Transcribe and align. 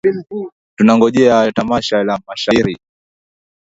Tunangojea 0.75 1.51
tamasha 1.51 2.03
la 2.03 2.19
mashairi. 2.27 2.77